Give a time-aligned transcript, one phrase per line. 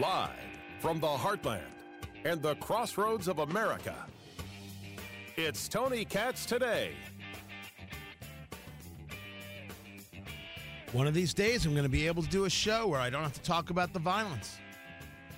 [0.00, 0.30] Live
[0.80, 1.60] from the heartland
[2.24, 3.94] and the crossroads of America,
[5.36, 6.90] it's Tony Katz today.
[10.90, 13.08] One of these days, I'm going to be able to do a show where I
[13.08, 14.58] don't have to talk about the violence.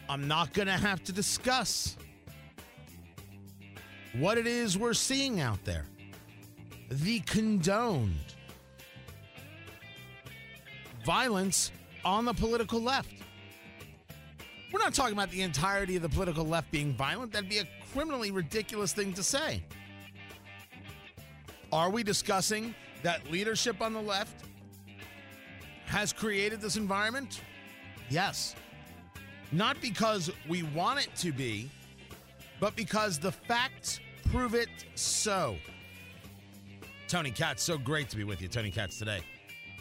[0.08, 1.94] I'm not going to have to discuss
[4.14, 5.84] what it is we're seeing out there.
[6.88, 8.14] The condoned
[11.04, 11.72] violence
[12.06, 13.12] on the political left.
[14.86, 17.32] Not talking about the entirety of the political left being violent.
[17.32, 19.64] That'd be a criminally ridiculous thing to say.
[21.72, 22.72] Are we discussing
[23.02, 24.44] that leadership on the left
[25.86, 27.42] has created this environment?
[28.10, 28.54] Yes.
[29.50, 31.68] Not because we want it to be,
[32.60, 33.98] but because the facts
[34.30, 35.56] prove it so.
[37.08, 38.46] Tony Katz, so great to be with you.
[38.46, 39.18] Tony Katz today.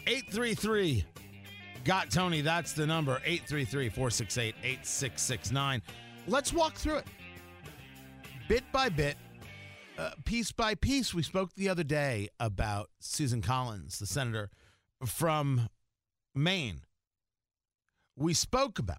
[0.08, 1.04] 833
[1.86, 2.40] Got Tony.
[2.40, 5.82] That's the number 833 468 8669.
[6.26, 7.06] Let's walk through it
[8.48, 9.16] bit by bit,
[9.96, 11.14] uh, piece by piece.
[11.14, 14.50] We spoke the other day about Susan Collins, the senator
[15.04, 15.68] from
[16.34, 16.80] Maine.
[18.16, 18.98] We spoke about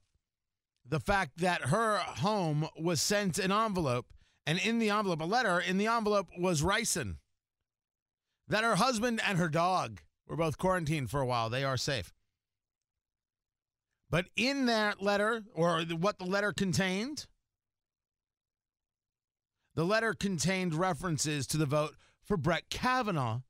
[0.87, 4.05] the fact that her home was sent an envelope,
[4.45, 7.15] and in the envelope, a letter in the envelope was ricin.
[8.47, 11.49] That her husband and her dog were both quarantined for a while.
[11.49, 12.13] They are safe.
[14.09, 17.27] But in that letter, or what the letter contained,
[19.75, 23.41] the letter contained references to the vote for Brett Kavanaugh.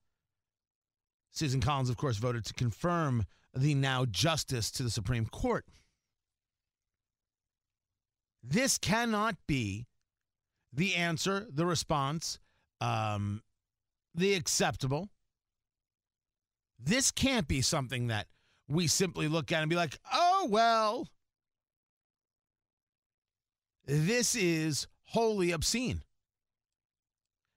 [1.32, 5.66] Susan Collins, of course, voted to confirm the now justice to the Supreme Court.
[8.44, 9.86] This cannot be
[10.74, 12.40] the answer, the response,
[12.82, 13.42] um,
[14.16, 15.10] the acceptable.
[16.80, 18.28] This can't be something that
[18.68, 21.08] we simply look at and be like, oh, well.
[23.86, 26.02] This is wholly obscene.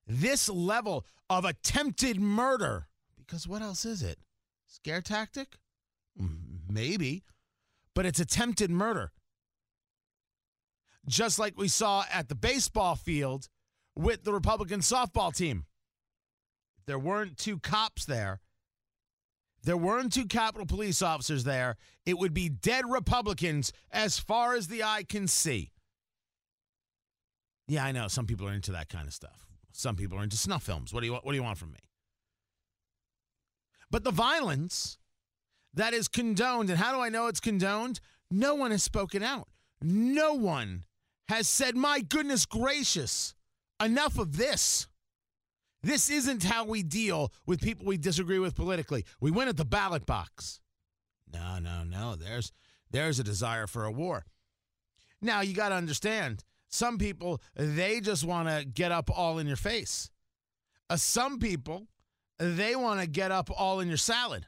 [0.06, 4.18] This level of attempted murder, because what else is it?
[4.66, 5.58] Scare tactic?
[6.68, 7.24] Maybe,
[7.94, 9.12] but it's attempted murder.
[11.08, 13.48] Just like we saw at the baseball field
[13.96, 15.64] with the Republican softball team.
[16.86, 18.40] There weren't two cops there
[19.62, 21.76] there weren't two Capitol police officers there,
[22.06, 25.72] it would be dead Republicans as far as the eye can see.
[27.68, 29.46] Yeah, I know some people are into that kind of stuff.
[29.72, 30.92] Some people are into snuff films.
[30.92, 31.78] What do you what do you want from me?
[33.90, 34.98] But the violence
[35.74, 38.00] that is condoned, and how do I know it's condoned?
[38.30, 39.48] No one has spoken out.
[39.80, 40.84] No one
[41.28, 43.34] has said, "My goodness gracious,
[43.80, 44.88] enough of this."
[45.82, 49.04] This isn't how we deal with people we disagree with politically.
[49.20, 50.60] We win at the ballot box.
[51.32, 52.16] No, no, no.
[52.16, 52.52] There's
[52.90, 54.24] there's a desire for a war.
[55.22, 59.46] Now you got to understand, some people they just want to get up all in
[59.46, 60.10] your face.
[60.88, 61.86] Uh, some people
[62.38, 64.46] they want to get up all in your salad.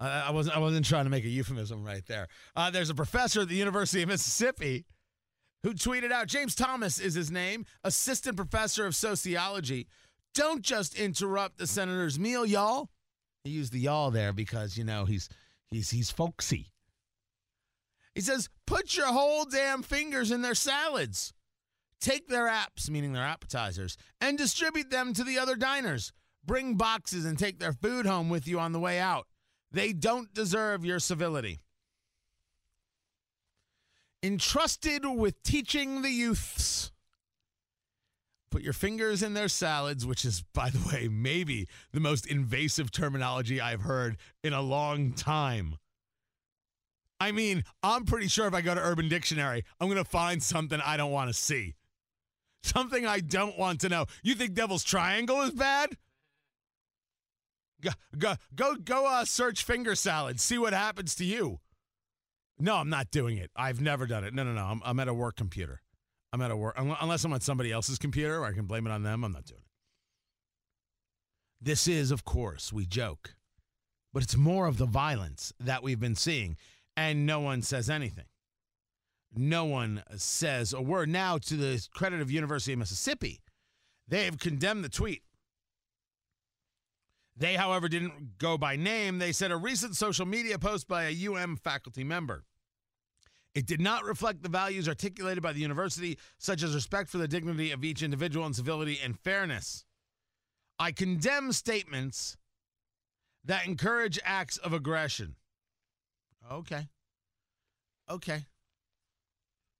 [0.00, 2.28] I wasn't I wasn't trying to make a euphemism right there.
[2.54, 4.86] Uh, there's a professor at the University of Mississippi
[5.68, 9.86] who tweeted out James Thomas is his name, assistant professor of sociology.
[10.32, 12.88] Don't just interrupt the senator's meal, y'all.
[13.44, 15.28] He used the y'all there because, you know, he's
[15.66, 16.72] he's he's folksy.
[18.14, 21.34] He says, put your whole damn fingers in their salads.
[22.00, 26.12] Take their apps, meaning their appetizers, and distribute them to the other diners.
[26.46, 29.26] Bring boxes and take their food home with you on the way out.
[29.70, 31.58] They don't deserve your civility
[34.22, 36.90] entrusted with teaching the youths.
[38.50, 42.90] Put your fingers in their salads, which is, by the way, maybe the most invasive
[42.90, 45.76] terminology I've heard in a long time.
[47.20, 50.42] I mean, I'm pretty sure if I go to Urban Dictionary, I'm going to find
[50.42, 51.74] something I don't want to see.
[52.62, 54.06] Something I don't want to know.
[54.22, 55.96] You think Devil's Triangle is bad?
[57.80, 60.40] Go, go, go, go uh, search finger salad.
[60.40, 61.60] See what happens to you.
[62.60, 63.50] No, I'm not doing it.
[63.54, 64.34] I've never done it.
[64.34, 64.64] No, no, no.
[64.64, 65.80] I'm, I'm at a work computer.
[66.32, 68.90] I'm at a work unless I'm on somebody else's computer or I can blame it
[68.90, 69.24] on them.
[69.24, 69.68] I'm not doing it.
[71.60, 73.34] This is, of course, we joke,
[74.12, 76.56] but it's more of the violence that we've been seeing,
[76.96, 78.26] and no one says anything.
[79.34, 81.08] No one says a word.
[81.08, 83.40] Now, to the credit of University of Mississippi,
[84.06, 85.22] they have condemned the tweet.
[87.38, 89.18] They, however, didn't go by name.
[89.18, 92.44] They said a recent social media post by a UM faculty member.
[93.54, 97.28] It did not reflect the values articulated by the university, such as respect for the
[97.28, 99.84] dignity of each individual and civility and fairness.
[100.80, 102.36] I condemn statements
[103.44, 105.36] that encourage acts of aggression.
[106.50, 106.88] Okay.
[108.10, 108.44] Okay.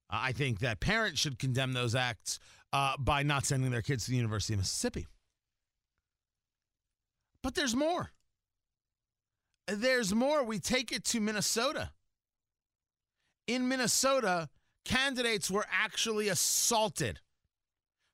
[0.09, 2.39] I think that parents should condemn those acts
[2.73, 5.07] uh, by not sending their kids to the University of Mississippi.
[7.43, 8.11] But there's more.
[9.67, 10.43] There's more.
[10.43, 11.91] We take it to Minnesota.
[13.47, 14.49] In Minnesota,
[14.85, 17.19] candidates were actually assaulted.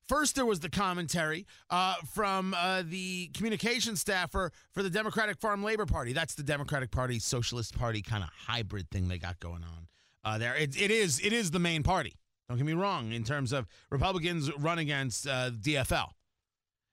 [0.08, 5.64] First, there was the commentary uh, from uh, the communication staffer for the Democratic Farm
[5.64, 6.12] Labor Party.
[6.12, 9.88] That's the Democratic Party Socialist Party kind of hybrid thing they got going on
[10.24, 10.54] uh, there.
[10.54, 12.14] It, it is it is the main party.
[12.48, 13.12] Don't get me wrong.
[13.12, 16.10] In terms of Republicans run against uh, DFL,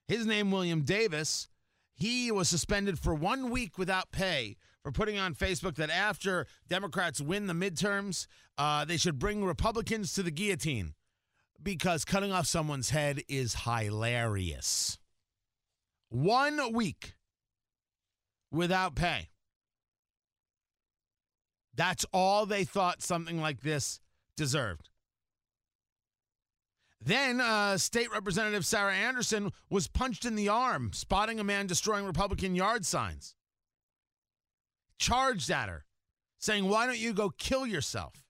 [0.08, 1.48] his name William Davis.
[1.95, 7.22] He was suspended for one week without pay for putting on Facebook that after Democrats
[7.22, 10.94] win the midterms, uh, they should bring Republicans to the guillotine
[11.62, 14.98] because cutting off someone's head is hilarious.
[16.10, 17.13] One week
[18.51, 19.30] without pay.
[21.75, 24.00] That's all they thought something like this
[24.38, 24.89] deserved.
[27.06, 32.06] Then uh, State Representative Sarah Anderson was punched in the arm, spotting a man destroying
[32.06, 33.36] Republican yard signs.
[35.00, 35.84] Charged at her,
[36.40, 38.24] saying, Why don't you go kill yourself?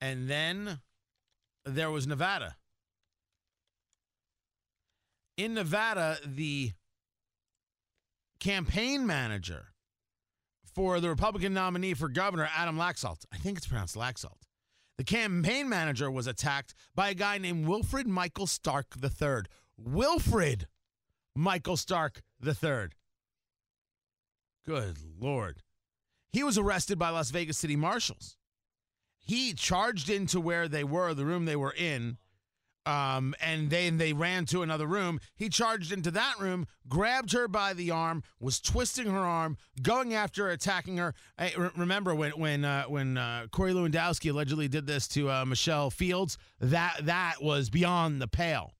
[0.00, 0.80] And then
[1.66, 2.56] there was Nevada.
[5.36, 6.72] In Nevada, the
[8.38, 9.68] campaign manager
[10.74, 14.40] for the Republican nominee for governor, Adam Laxalt, I think it's pronounced Laxalt,
[15.00, 19.44] the campaign manager was attacked by a guy named Wilfred Michael Stark III.
[19.78, 20.66] Wilfred
[21.34, 22.88] Michael Stark III.
[24.66, 25.62] Good Lord.
[26.34, 28.36] He was arrested by Las Vegas City Marshals
[29.30, 32.18] he charged into where they were, the room they were in,
[32.90, 35.20] um, and then they ran to another room.
[35.36, 40.12] He charged into that room, grabbed her by the arm, was twisting her arm, going
[40.12, 41.14] after her, attacking her.
[41.38, 45.44] Hey, re- remember when when uh, when uh, Corey Lewandowski allegedly did this to uh,
[45.44, 46.36] Michelle Fields?
[46.60, 48.72] That that was beyond the pale.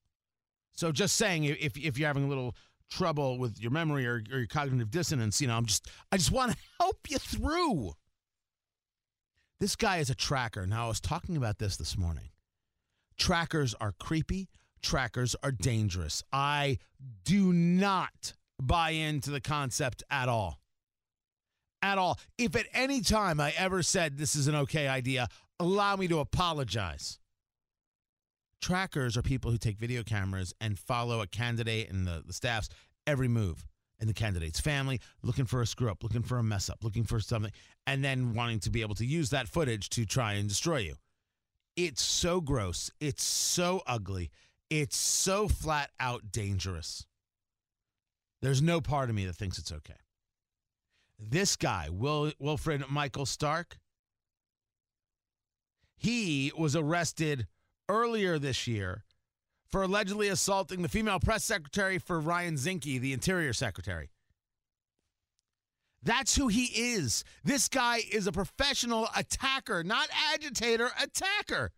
[0.72, 2.56] So just saying, if if you're having a little
[2.90, 6.32] trouble with your memory or, or your cognitive dissonance, you know, I'm just I just
[6.32, 7.92] want to help you through.
[9.60, 10.66] This guy is a tracker.
[10.66, 12.30] Now, I was talking about this this morning.
[13.20, 14.48] Trackers are creepy,
[14.82, 16.24] trackers are dangerous.
[16.32, 16.78] I
[17.24, 20.58] do not buy into the concept at all.
[21.82, 22.18] At all.
[22.38, 25.28] If at any time I ever said this is an okay idea,
[25.58, 27.18] allow me to apologize.
[28.62, 32.70] Trackers are people who take video cameras and follow a candidate and the, the staff's
[33.06, 33.66] every move
[34.00, 37.04] and the candidate's family, looking for a screw up, looking for a mess up, looking
[37.04, 37.52] for something,
[37.86, 40.94] and then wanting to be able to use that footage to try and destroy you.
[41.76, 42.90] It's so gross.
[43.00, 44.30] It's so ugly.
[44.68, 47.06] It's so flat out dangerous.
[48.42, 49.94] There's no part of me that thinks it's okay.
[51.18, 53.78] This guy, Will, Wilfred Michael Stark,
[55.96, 57.46] he was arrested
[57.88, 59.04] earlier this year
[59.70, 64.10] for allegedly assaulting the female press secretary for Ryan Zinke, the interior secretary.
[66.02, 67.24] That's who he is.
[67.44, 71.70] This guy is a professional attacker, not agitator, attacker.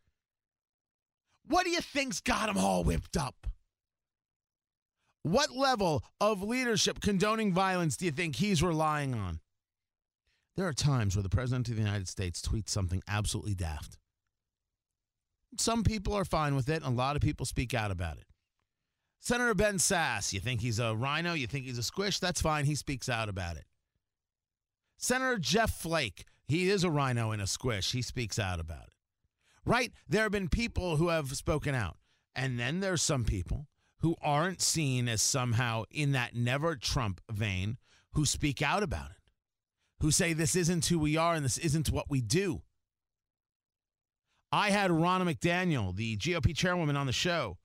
[1.47, 3.47] What do you think's got him all whipped up?
[5.25, 9.41] What level of leadership condoning violence do you think he's relying on?
[10.57, 13.99] There are times where the President of the United States tweets something absolutely daft.
[15.59, 16.83] Some people are fine with it.
[16.83, 18.27] and A lot of people speak out about it.
[19.21, 21.35] Senator Ben Sasse, you think he's a RINO?
[21.35, 22.19] You think he's a squish?
[22.19, 22.65] That's fine.
[22.65, 23.65] He speaks out about it.
[25.03, 27.91] Senator Jeff Flake, he is a RINO in a squish.
[27.91, 28.95] He speaks out about it.
[29.67, 29.93] Right?
[30.09, 31.97] There have been people who have spoken out.
[32.37, 33.67] And then there's some people
[33.99, 37.79] who aren't seen as somehow in that never Trump vein
[38.13, 39.17] who speak out about it,
[40.01, 42.63] who say this isn't who we are and this isn't what we do.
[44.53, 47.59] I had Ronna McDaniel, the GOP chairwoman, on the show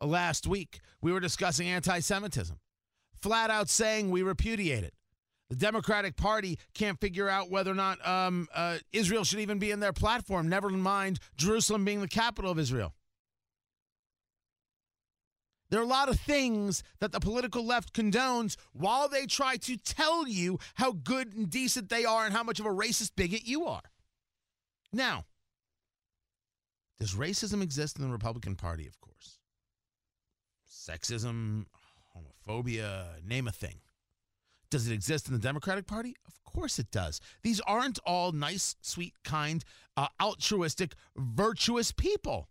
[0.00, 0.80] last week.
[1.00, 2.58] We were discussing anti Semitism,
[3.20, 4.94] flat out saying we repudiate it.
[5.48, 9.70] The Democratic Party can't figure out whether or not um, uh, Israel should even be
[9.70, 12.94] in their platform, never mind Jerusalem being the capital of Israel.
[15.70, 19.76] There are a lot of things that the political left condones while they try to
[19.76, 23.46] tell you how good and decent they are and how much of a racist bigot
[23.46, 23.82] you are.
[24.92, 25.24] Now,
[26.98, 28.86] does racism exist in the Republican Party?
[28.86, 29.38] Of course.
[30.70, 31.66] Sexism,
[32.16, 33.80] homophobia, name a thing.
[34.70, 36.14] Does it exist in the Democratic Party?
[36.26, 37.20] Of course it does.
[37.42, 39.64] These aren't all nice, sweet, kind,
[39.96, 42.48] uh, altruistic, virtuous people.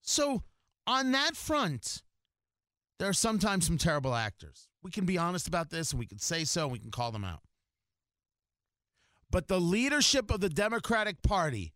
[0.00, 0.42] So,
[0.86, 2.02] on that front,
[2.98, 4.68] there are sometimes some terrible actors.
[4.82, 7.12] We can be honest about this and we can say so and we can call
[7.12, 7.40] them out.
[9.30, 11.72] But the leadership of the Democratic Party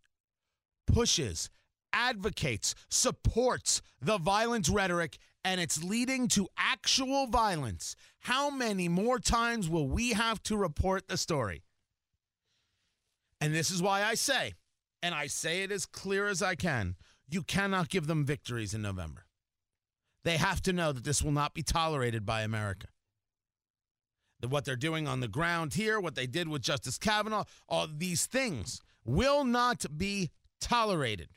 [0.86, 1.50] pushes,
[1.92, 6.48] advocates, supports the violent rhetoric, and it's leading to
[6.84, 7.96] actual violence.
[8.20, 11.62] How many more times will we have to report the story?
[13.40, 14.52] And this is why I say,
[15.02, 18.82] and I say it as clear as I can you cannot give them victories in
[18.82, 19.24] November.
[20.24, 22.88] They have to know that this will not be tolerated by America.
[24.40, 27.88] That what they're doing on the ground here, what they did with Justice Kavanaugh, all
[27.90, 31.28] these things will not be tolerated.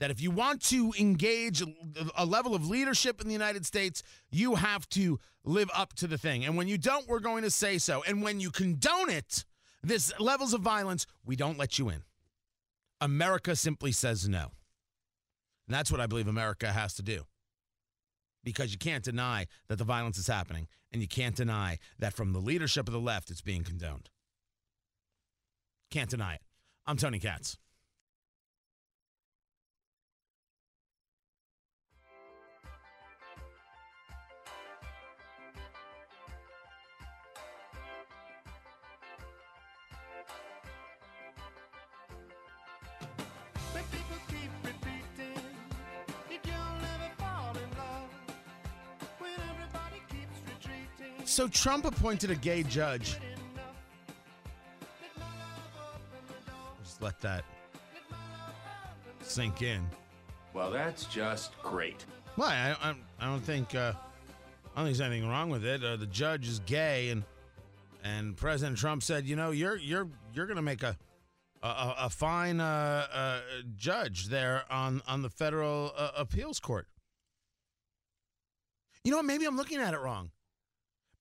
[0.00, 1.62] That if you want to engage
[2.16, 6.18] a level of leadership in the United States, you have to live up to the
[6.18, 6.44] thing.
[6.44, 8.02] And when you don't, we're going to say so.
[8.06, 9.44] And when you condone it,
[9.82, 12.02] this levels of violence, we don't let you in.
[13.00, 14.52] America simply says no.
[15.66, 17.24] And that's what I believe America has to do.
[18.42, 22.32] Because you can't deny that the violence is happening, and you can't deny that from
[22.32, 24.08] the leadership of the left, it's being condoned.
[25.90, 26.40] Can't deny it.
[26.86, 27.58] I'm Tony Katz.
[51.24, 53.18] So Trump appointed a gay judge.
[56.82, 57.44] Just let that
[59.22, 59.86] sink in.
[60.52, 62.04] Well, that's just great.
[62.36, 63.92] Well, I, I, I don't think uh,
[64.74, 65.84] I don't think there's anything wrong with it.
[65.84, 67.22] Uh, the judge is gay, and
[68.02, 70.96] and President Trump said, you know, you're you're you're going to make a
[71.62, 73.40] a, a fine uh, uh,
[73.76, 76.88] judge there on on the federal uh, appeals court.
[79.04, 79.26] You know what?
[79.26, 80.30] Maybe I'm looking at it wrong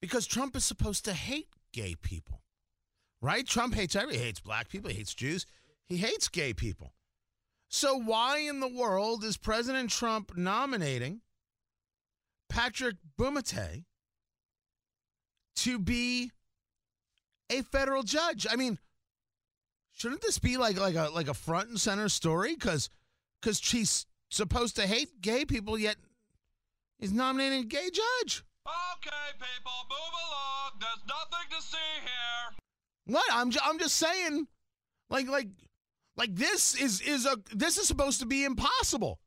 [0.02, 2.42] because Trump is supposed to hate gay people,
[3.22, 3.46] right?
[3.46, 5.46] Trump hates every he hates black people, he hates Jews,
[5.86, 6.94] he hates gay people.
[7.68, 11.22] So why in the world is President Trump nominating
[12.50, 13.86] Patrick Bumatay
[15.58, 16.32] to be
[17.50, 18.48] a federal judge?
[18.50, 18.80] I mean,
[19.92, 22.56] shouldn't this be like like a like a front and center story?
[22.56, 22.90] Because
[23.42, 25.98] because she's supposed to hate gay people, yet
[26.98, 28.44] he's nominating a gay judge.
[28.66, 30.72] Okay, people, move along.
[30.80, 32.56] There's nothing to see here.
[33.06, 33.26] What?
[33.32, 34.48] I'm ju- I'm just saying,
[35.10, 35.48] like like
[36.16, 39.20] like this is is a this is supposed to be impossible.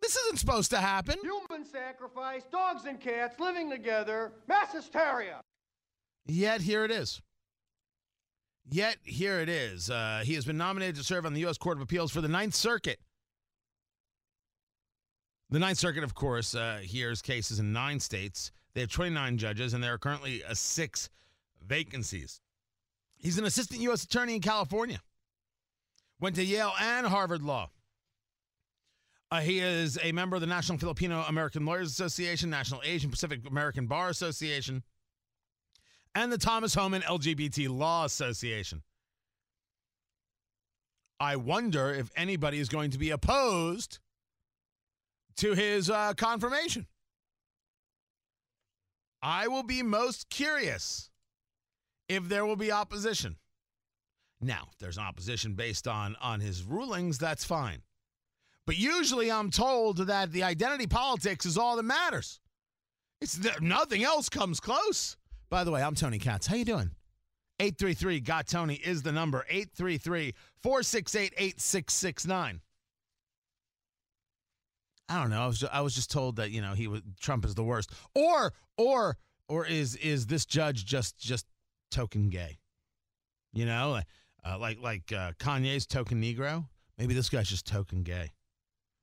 [0.00, 1.16] This isn't supposed to happen.
[1.22, 5.40] Human sacrifice, dogs and cats living together, mass hysteria.
[6.26, 7.20] Yet here it is.
[8.68, 9.88] Yet here it is.
[9.88, 11.56] Uh, he has been nominated to serve on the U.S.
[11.56, 12.98] Court of Appeals for the Ninth Circuit.
[15.50, 18.50] The Ninth Circuit, of course, uh, hears cases in nine states.
[18.74, 21.08] They have 29 judges, and there are currently uh, six
[21.64, 22.40] vacancies.
[23.16, 24.02] He's an assistant U.S.
[24.04, 25.00] attorney in California.
[26.20, 27.70] Went to Yale and Harvard Law.
[29.30, 33.40] Uh, he is a member of the National Filipino American Lawyers Association, National Asian Pacific
[33.48, 34.82] American Bar Association,
[36.14, 38.82] and the Thomas Homann LGBT Law Association.
[41.18, 43.98] I wonder if anybody is going to be opposed
[45.38, 46.86] to his uh, confirmation.
[49.22, 51.10] I will be most curious
[52.08, 53.36] if there will be opposition.
[54.40, 57.82] Now, if there's opposition based on on his rulings, that's fine.
[58.66, 62.40] But usually I'm told that the identity politics is all that matters.
[63.20, 65.16] It's nothing else comes close.
[65.48, 66.46] By the way, I'm Tony Katz.
[66.46, 66.90] How you doing?
[67.60, 72.60] 833 got Tony is the number 833 468 8669.
[75.08, 75.42] I don't know.
[75.42, 77.62] I was just, I was just told that you know he was Trump is the
[77.62, 79.16] worst, or or
[79.48, 81.46] or is is this judge just just
[81.90, 82.58] token gay?
[83.52, 84.00] You know,
[84.44, 86.66] uh, like like uh, Kanye's token Negro.
[86.98, 88.32] Maybe this guy's just token gay.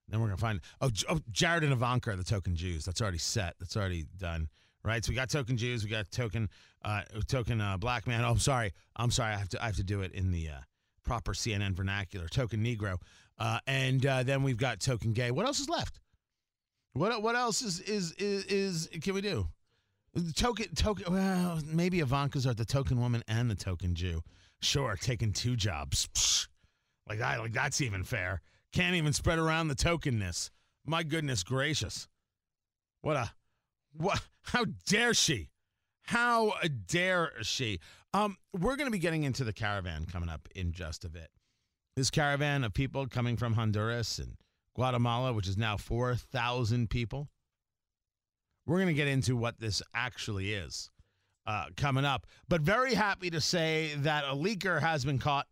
[0.09, 2.85] Then we're gonna find oh, oh Jared and Ivanka are the token Jews.
[2.85, 3.55] That's already set.
[3.59, 4.49] That's already done.
[4.83, 5.03] Right.
[5.03, 5.83] So we got token Jews.
[5.83, 6.49] We got token
[6.83, 8.25] uh, token uh, black man.
[8.25, 8.73] Oh, I'm sorry.
[8.97, 9.33] I'm sorry.
[9.33, 10.59] I have to I have to do it in the uh,
[11.03, 12.27] proper CNN vernacular.
[12.27, 12.97] Token Negro.
[13.37, 15.31] Uh, and uh, then we've got token gay.
[15.31, 15.99] What else is left?
[16.93, 19.47] What what else is is is, is can we do?
[20.35, 21.11] Token token.
[21.11, 24.21] Well, maybe Ivanka's are the token woman and the token Jew.
[24.61, 26.07] Sure, taking two jobs.
[26.13, 26.47] Psh,
[27.09, 27.39] like that.
[27.39, 28.41] Like that's even fair.
[28.71, 30.51] Can't even spread around the tokenness.
[30.85, 32.07] My goodness gracious.
[33.01, 33.31] What a
[33.93, 34.21] what?
[34.43, 35.49] How dare she?
[36.03, 36.53] How
[36.87, 37.79] dare she?
[38.13, 41.29] Um, we're going to be getting into the caravan coming up in just a bit.
[41.95, 44.35] This caravan of people coming from Honduras and
[44.75, 47.29] Guatemala, which is now 4,000 people.
[48.65, 50.89] We're going to get into what this actually is.
[51.45, 52.25] uh, coming up.
[52.47, 55.45] But very happy to say that a leaker has been caught.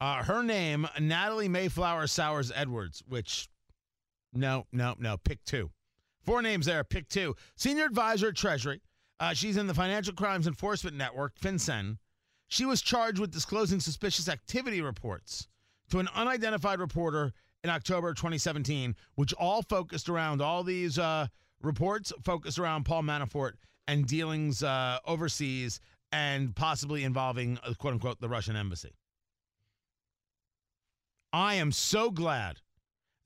[0.00, 3.48] Uh, her name, Natalie Mayflower Sours Edwards, which,
[4.34, 5.70] no, no, no, pick two.
[6.24, 7.34] Four names there, pick two.
[7.56, 8.82] Senior advisor at Treasury.
[9.18, 11.96] Uh, she's in the Financial Crimes Enforcement Network, FinCEN.
[12.54, 15.48] She was charged with disclosing suspicious activity reports
[15.90, 17.32] to an unidentified reporter
[17.64, 21.26] in October 2017, which all focused around all these uh,
[21.60, 23.54] reports focused around Paul Manafort
[23.88, 25.80] and dealings uh, overseas
[26.12, 28.94] and possibly involving, uh, quote unquote, the Russian embassy.
[31.32, 32.60] I am so glad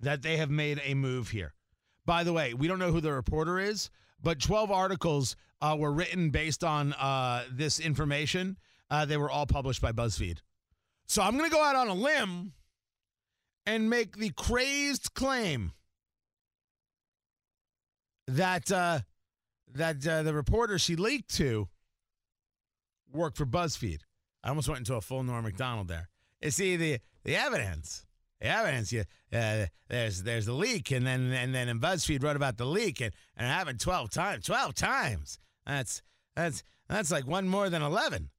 [0.01, 1.53] that they have made a move here.
[2.07, 3.91] By the way, we don't know who the reporter is,
[4.23, 8.57] but 12 articles uh, were written based on uh, this information.
[8.91, 10.39] Uh, they were all published by BuzzFeed.
[11.07, 12.53] So I'm going to go out on a limb
[13.67, 15.73] and make the crazed claim
[18.27, 19.01] that uh,
[19.75, 21.69] that uh, the reporter she leaked to
[23.13, 24.01] worked for BuzzFeed.
[24.45, 26.09] I almost went into a full Norm Macdonald there.
[26.41, 28.07] You see the the evidence,
[28.41, 28.93] the evidence.
[28.93, 32.67] You uh, there's there's the leak, and then and then in BuzzFeed wrote about the
[32.67, 34.45] leak, and and it happened twelve times.
[34.47, 35.39] Twelve times.
[35.67, 36.03] That's
[36.37, 38.31] that's that's like one more than eleven.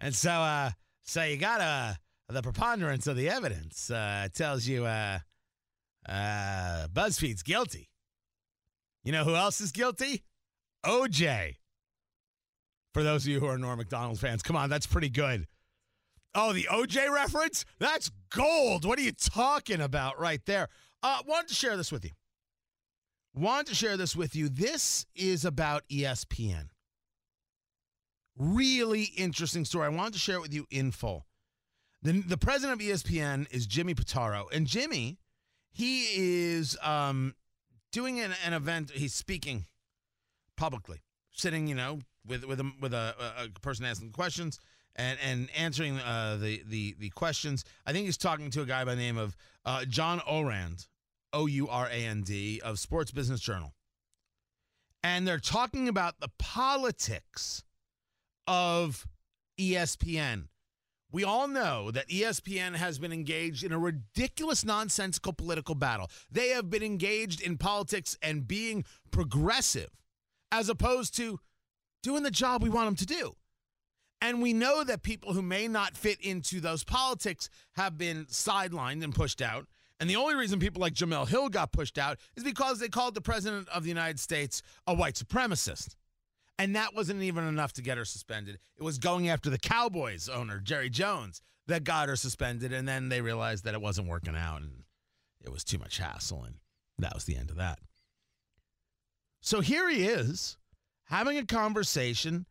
[0.00, 0.70] And so uh
[1.02, 1.92] so you got uh
[2.28, 5.18] the preponderance of the evidence uh tells you uh
[6.08, 7.90] uh BuzzFeed's guilty.
[9.04, 10.24] You know who else is guilty?
[10.84, 11.56] OJ.
[12.92, 15.46] For those of you who are Norm Macdonald fans, come on, that's pretty good.
[16.34, 17.64] Oh, the OJ reference?
[17.78, 18.84] That's gold.
[18.84, 20.68] What are you talking about right there?
[21.02, 22.10] Uh, wanted to share this with you.
[23.34, 24.48] Want to share this with you.
[24.48, 26.68] This is about ESPN.
[28.40, 29.84] Really interesting story.
[29.84, 31.26] I wanted to share it with you in full.
[32.02, 34.46] The, the president of ESPN is Jimmy Pitaro.
[34.50, 35.18] And Jimmy,
[35.70, 37.34] he is um,
[37.92, 38.92] doing an, an event.
[38.92, 39.66] He's speaking
[40.56, 44.58] publicly, sitting, you know, with with a, with a, a person asking questions
[44.96, 47.62] and and answering uh, the the the questions.
[47.86, 50.86] I think he's talking to a guy by the name of uh, John Ourand,
[51.34, 53.74] O U R A N D of Sports Business Journal,
[55.02, 57.64] and they're talking about the politics
[58.50, 59.06] of
[59.60, 60.48] ESPN.
[61.12, 66.10] We all know that ESPN has been engaged in a ridiculous, nonsensical political battle.
[66.32, 69.90] They have been engaged in politics and being progressive
[70.50, 71.38] as opposed to
[72.02, 73.36] doing the job we want them to do.
[74.20, 79.04] And we know that people who may not fit into those politics have been sidelined
[79.04, 79.66] and pushed out.
[80.00, 83.14] And the only reason people like Jemele Hill got pushed out is because they called
[83.14, 85.94] the president of the United States a white supremacist.
[86.60, 88.58] And that wasn't even enough to get her suspended.
[88.76, 92.70] It was going after the Cowboys owner, Jerry Jones, that got her suspended.
[92.70, 94.84] And then they realized that it wasn't working out and
[95.42, 96.44] it was too much hassle.
[96.44, 96.56] And
[96.98, 97.78] that was the end of that.
[99.40, 100.58] So here he is
[101.04, 102.44] having a conversation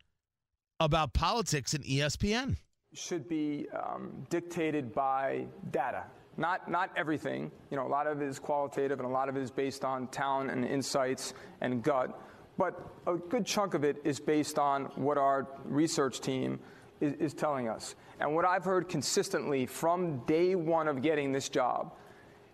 [0.80, 2.58] about politics E ESPN.
[2.94, 6.06] should be um, dictated by data.
[6.36, 7.52] Not, not everything.
[7.70, 9.86] You know, a lot of it is qualitative and a lot of it is based
[9.86, 12.20] on talent and insights and gut.
[12.60, 16.60] But a good chunk of it is based on what our research team
[17.00, 17.96] is, is telling us.
[18.20, 21.94] And what I've heard consistently from day one of getting this job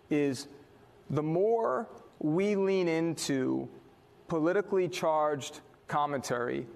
[0.08, 0.46] is
[1.10, 1.88] the more
[2.20, 3.68] we lean into
[4.28, 6.68] politically charged commentary,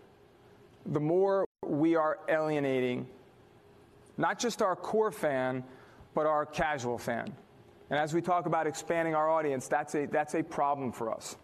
[0.87, 3.07] the more we are alienating
[4.17, 5.63] not just our core fan,
[6.15, 7.33] but our casual fan.
[7.91, 11.37] And as we talk about expanding our audience, that's a, that's a problem for us.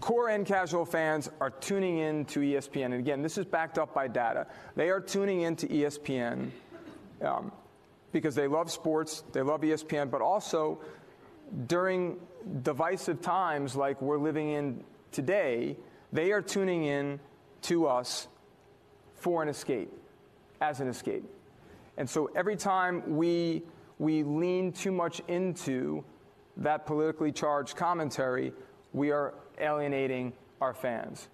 [0.00, 2.86] Core and casual fans are tuning in to ESPN.
[2.86, 4.46] And again, this is backed up by data.
[4.76, 6.50] They are tuning in to ESPN
[7.22, 7.52] um,
[8.12, 10.80] because they love sports, they love ESPN, but also
[11.66, 12.18] during
[12.62, 15.76] divisive times like we're living in today,
[16.12, 17.18] they are tuning in
[17.62, 18.28] to us
[19.14, 19.92] for an escape,
[20.60, 21.24] as an escape.
[21.96, 23.62] And so every time we,
[23.98, 26.04] we lean too much into
[26.58, 28.52] that politically charged commentary,
[28.92, 31.28] we are alienating our fans.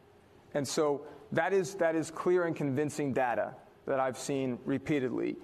[0.54, 3.54] And so that is, that is clear and convincing data
[3.86, 5.36] that I've seen repeatedly.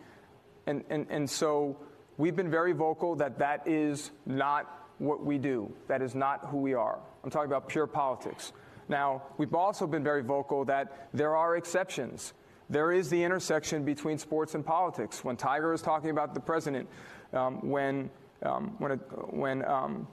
[0.66, 1.76] And, and, and so
[2.16, 5.72] we've been very vocal that that is not what we do.
[5.88, 6.98] That is not who we are.
[7.24, 8.52] I'm talking about pure politics.
[8.88, 12.34] Now, we've also been very vocal that there are exceptions.
[12.68, 15.24] There is the intersection between sports and politics.
[15.24, 16.88] When Tiger is talking about the president,
[17.32, 18.10] um, when,
[18.42, 19.00] um, when, it,
[19.32, 20.06] when um,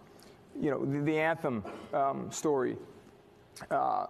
[0.60, 2.78] you know, the, the anthem um, story,
[3.72, 4.08] uh,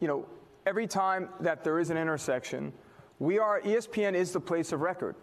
[0.00, 0.26] you know,
[0.66, 2.72] every time that there is an intersection,
[3.18, 5.14] we are, ESPN is the place of record.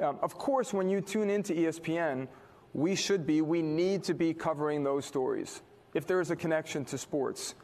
[0.00, 2.28] Um, of course, when you tune into ESPN,
[2.74, 5.62] we should be, we need to be covering those stories
[5.94, 7.54] if there is a connection to sports.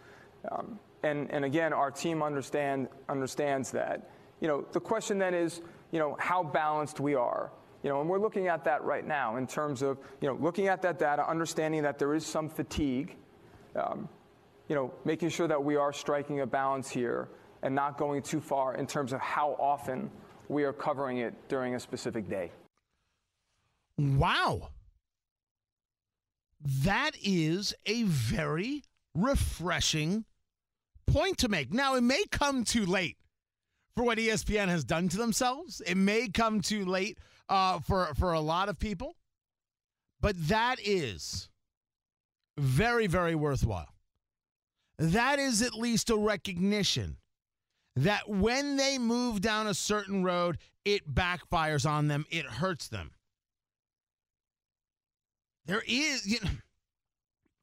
[0.50, 4.10] Um, and, and again, our team understand, understands that.
[4.40, 5.60] You know, the question then is,
[5.92, 7.52] you know, how balanced we are.
[7.84, 10.68] You know, and we're looking at that right now in terms of, you know, looking
[10.68, 13.14] at that data, understanding that there is some fatigue,
[13.76, 14.08] um,
[14.68, 17.28] you know, making sure that we are striking a balance here
[17.62, 20.10] and not going too far in terms of how often
[20.48, 22.50] we are covering it during a specific day.
[23.98, 24.70] Wow.
[26.84, 28.82] That is a very
[29.14, 30.24] refreshing
[31.06, 31.70] point to make.
[31.70, 33.18] Now, it may come too late
[33.94, 35.82] for what ESPN has done to themselves.
[35.86, 37.18] It may come too late
[37.48, 39.16] uh, for for a lot of people,
[40.20, 41.48] but that is
[42.58, 43.94] very very worthwhile.
[44.98, 47.16] That is at least a recognition
[47.96, 52.24] that when they move down a certain road, it backfires on them.
[52.30, 53.12] It hurts them.
[55.66, 56.50] There is, you know,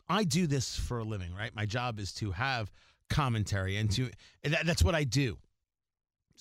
[0.09, 1.55] I do this for a living, right?
[1.55, 2.71] My job is to have
[3.09, 4.09] commentary and to
[4.43, 5.37] that, that's what I do.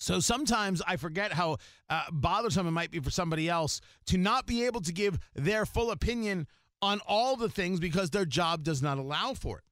[0.00, 1.58] So sometimes I forget how
[1.90, 5.66] uh, bothersome it might be for somebody else to not be able to give their
[5.66, 6.46] full opinion
[6.80, 9.64] on all the things because their job does not allow for it.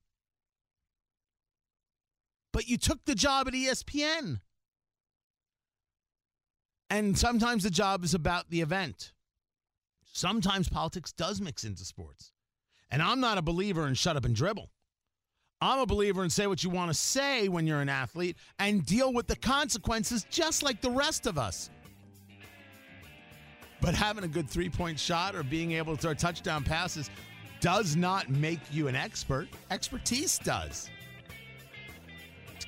[2.52, 4.40] But you took the job at ESPN.
[6.90, 9.12] And sometimes the job is about the event.
[10.12, 12.32] Sometimes politics does mix into sports.
[12.90, 14.70] And I'm not a believer in shut up and dribble.
[15.60, 18.86] I'm a believer in say what you want to say when you're an athlete and
[18.86, 21.70] deal with the consequences just like the rest of us.
[23.80, 27.10] But having a good three point shot or being able to throw touchdown passes
[27.60, 29.48] does not make you an expert.
[29.70, 30.90] Expertise does.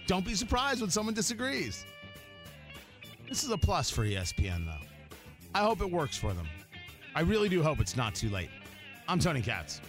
[0.06, 1.86] Don't be surprised when someone disagrees.
[3.28, 4.86] This is a plus for ESPN, though.
[5.54, 6.48] I hope it works for them.
[7.14, 8.50] I really do hope it's not too late.
[9.06, 9.80] I'm Tony Katz.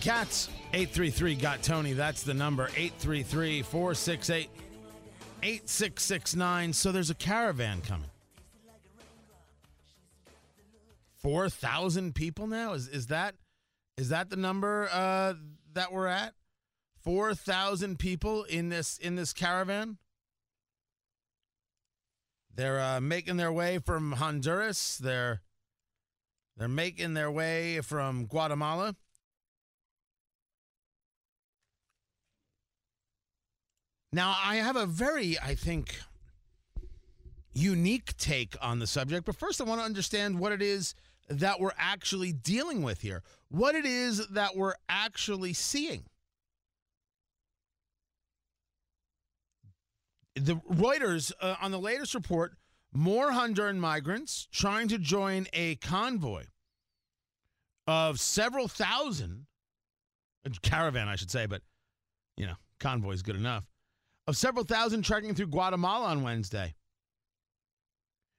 [0.00, 1.92] Katz, 833 got Tony.
[1.92, 4.48] That's the number 833 468
[5.42, 6.72] 8669.
[6.72, 8.08] So there's a caravan coming.
[11.18, 12.72] 4,000 people now?
[12.72, 13.34] Is is that
[13.98, 15.34] is that the number uh,
[15.74, 16.34] that we're at?
[17.02, 19.98] 4,000 people in this in this caravan?
[22.54, 24.96] They're uh, making their way from Honduras.
[24.98, 25.42] They're
[26.56, 28.96] they're making their way from Guatemala.
[34.12, 36.00] Now, I have a very, I think,
[37.52, 40.94] unique take on the subject, but first I want to understand what it is
[41.28, 46.04] that we're actually dealing with here, what it is that we're actually seeing.
[50.34, 52.54] The Reuters, uh, on the latest report,
[52.92, 56.44] more Honduran migrants trying to join a convoy
[57.86, 59.46] of several thousand,
[60.62, 61.62] caravan, I should say, but,
[62.36, 63.70] you know, convoy is good enough
[64.30, 66.72] of several thousand trekking through Guatemala on Wednesday.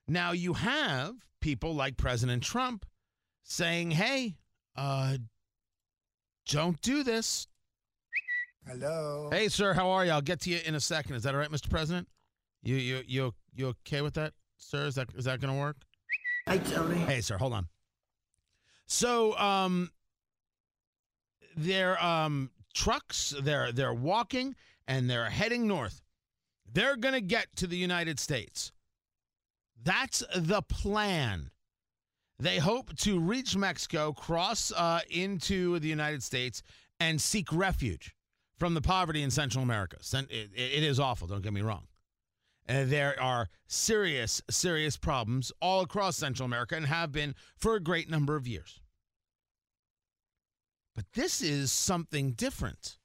[0.07, 2.85] Now, you have people like President Trump
[3.43, 4.37] saying, hey,
[4.77, 5.17] uh,
[6.47, 7.45] don't do this.
[8.65, 9.29] Hello.
[9.31, 10.11] Hey, sir, how are you?
[10.11, 11.15] I'll get to you in a second.
[11.15, 11.69] Is that all right, Mr.
[11.69, 12.07] President?
[12.63, 14.85] You you you you okay with that, sir?
[14.85, 15.77] Is that is that going to work?
[16.47, 16.99] Hi, Tony.
[16.99, 17.67] Hey, sir, hold on.
[18.85, 19.89] So, um,
[21.57, 24.55] their um trucks, they're they're walking
[24.91, 26.01] and they're heading north.
[26.69, 28.73] They're going to get to the United States.
[29.81, 31.49] That's the plan.
[32.37, 36.61] They hope to reach Mexico, cross uh, into the United States,
[36.99, 38.13] and seek refuge
[38.57, 39.97] from the poverty in Central America.
[40.29, 41.87] It, is awful, don't get me wrong.
[42.67, 47.79] And there are serious, serious problems all across Central America and have been for a
[47.79, 48.81] great number of years.
[50.95, 52.97] But this is something different.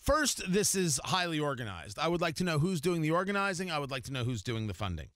[0.00, 1.98] First, this is highly organized.
[1.98, 3.70] I would like to know who's doing the organizing.
[3.70, 5.08] I would like to know who's doing the funding.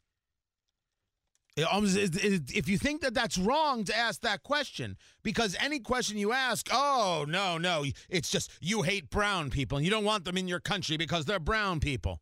[1.57, 6.69] If you think that that's wrong to ask that question, because any question you ask,
[6.73, 10.49] oh, no, no, it's just you hate brown people and you don't want them in
[10.49, 12.21] your country because they're brown people.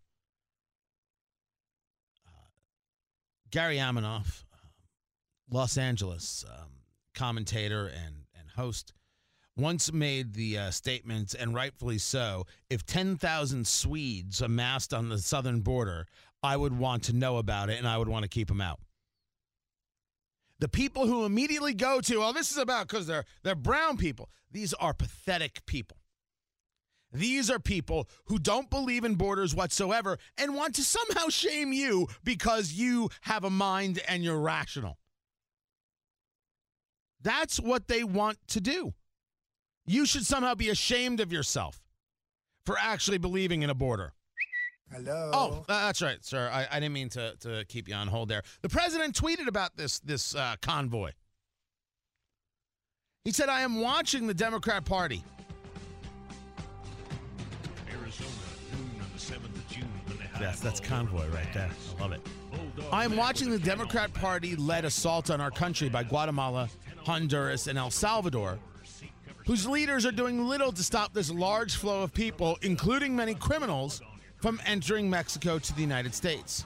[2.26, 2.30] Uh,
[3.50, 4.58] Gary Aminoff, uh,
[5.50, 6.68] Los Angeles um,
[7.14, 8.92] commentator and, and host,
[9.56, 15.60] once made the uh, statement, and rightfully so if 10,000 Swedes amassed on the southern
[15.60, 16.06] border,
[16.42, 18.80] I would want to know about it and I would want to keep them out.
[20.58, 24.30] The people who immediately go to, oh, this is about because they're they're brown people.
[24.50, 25.96] These are pathetic people.
[27.12, 32.08] These are people who don't believe in borders whatsoever and want to somehow shame you
[32.24, 34.98] because you have a mind and you're rational.
[37.20, 38.94] That's what they want to do.
[39.86, 41.80] You should somehow be ashamed of yourself
[42.64, 44.12] for actually believing in a border.
[44.92, 45.30] Hello.
[45.32, 46.50] Oh, uh, that's right, sir.
[46.52, 48.42] I, I didn't mean to, to keep you on hold there.
[48.60, 51.12] The president tweeted about this this uh, convoy.
[53.24, 55.24] He said, "I am watching the Democrat Party."
[57.90, 58.30] Arizona,
[58.72, 59.88] noon on the 7th of June
[60.40, 61.70] Yes, that's convoy right there.
[61.98, 62.20] I love it.
[62.90, 64.12] I am watching the with a can on Democrat.
[64.12, 66.68] Party led assault on our country by Guatemala,
[67.04, 68.58] Honduras, and El Salvador,
[69.46, 74.00] whose leaders are doing little to stop this large flow of people, including many criminals,
[74.36, 76.64] from entering Mexico to the United States.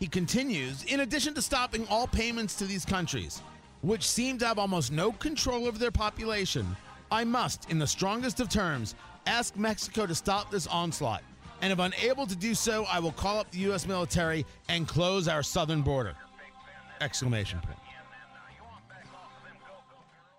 [0.00, 3.40] He continues, in addition to stopping all payments to these countries,
[3.82, 6.76] which seem to have almost no control over their population,
[7.10, 8.94] I must, in the strongest of terms,
[9.26, 11.22] ask Mexico to stop this onslaught.
[11.62, 13.86] And if unable to do so, I will call up the U.S.
[13.86, 16.14] military and close our southern border.
[17.00, 17.78] Exclamation point.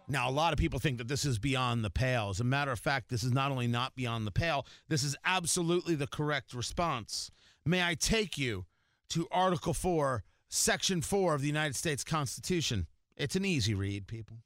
[0.07, 2.29] Now, a lot of people think that this is beyond the pale.
[2.29, 5.15] As a matter of fact, this is not only not beyond the pale, this is
[5.25, 7.31] absolutely the correct response.
[7.65, 8.65] May I take you
[9.09, 12.85] to Article 4, Section 4 of the United States Constitution?
[13.17, 14.37] It's an easy read, people.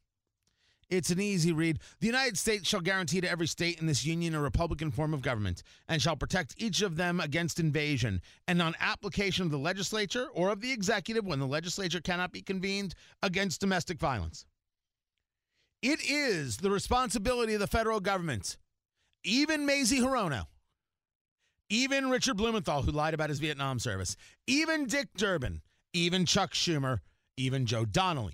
[0.89, 1.79] It's an easy read.
[1.99, 5.21] The United States shall guarantee to every state in this union a republican form of
[5.21, 10.29] government and shall protect each of them against invasion and on application of the legislature
[10.33, 14.45] or of the executive when the legislature cannot be convened against domestic violence.
[15.81, 18.57] It is the responsibility of the federal government,
[19.23, 20.47] even Mazie Hirono,
[21.69, 25.61] even Richard Blumenthal, who lied about his Vietnam service, even Dick Durbin,
[25.93, 26.99] even Chuck Schumer,
[27.37, 28.33] even Joe Donnelly,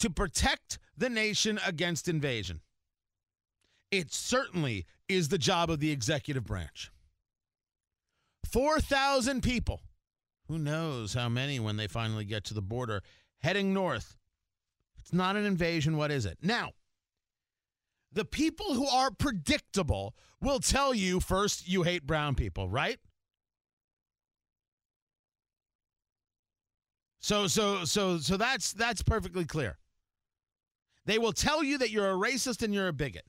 [0.00, 2.60] to protect the nation against invasion.
[3.90, 6.90] It certainly is the job of the executive branch.
[8.50, 9.82] 4,000 people,
[10.48, 13.02] who knows how many when they finally get to the border,
[13.40, 14.17] heading north.
[15.08, 15.96] It's not an invasion.
[15.96, 16.36] What is it?
[16.42, 16.72] Now,
[18.12, 22.98] the people who are predictable will tell you first you hate brown people, right?
[27.20, 29.78] So so so so that's that's perfectly clear.
[31.06, 33.24] They will tell you that you're a racist and you're a bigot.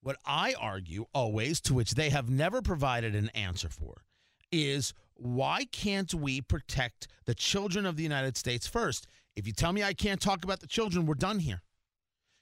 [0.00, 4.02] What I argue always to which they have never provided an answer for
[4.50, 9.06] is why can't we protect the children of the United States first?
[9.34, 11.62] If you tell me I can't talk about the children, we're done here.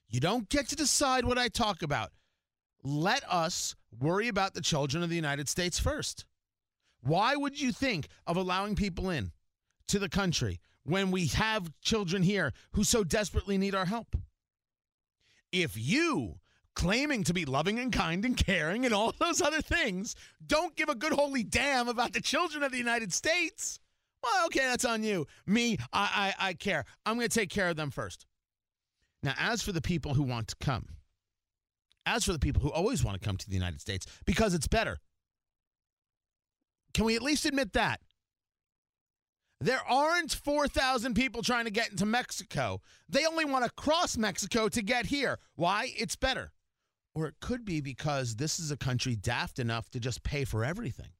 [0.08, 2.10] You don't get to decide what I talk about.
[2.82, 6.24] Let us worry about the children of the United States first.
[7.02, 9.32] Why would you think of allowing people in
[9.88, 14.16] to the country when we have children here who so desperately need our help?
[15.52, 16.40] If you,
[16.74, 20.88] claiming to be loving and kind and caring and all those other things, don't give
[20.88, 23.78] a good holy damn about the children of the United States,
[24.22, 25.26] well, okay, that's on you.
[25.46, 26.84] Me, I, I, I care.
[27.06, 28.26] I'm going to take care of them first.
[29.22, 30.86] Now, as for the people who want to come,
[32.06, 34.66] as for the people who always want to come to the United States because it's
[34.66, 34.98] better,
[36.94, 38.00] can we at least admit that?
[39.62, 42.80] There aren't 4,000 people trying to get into Mexico.
[43.10, 45.38] They only want to cross Mexico to get here.
[45.54, 45.92] Why?
[45.96, 46.52] It's better.
[47.14, 50.64] Or it could be because this is a country daft enough to just pay for
[50.64, 51.10] everything.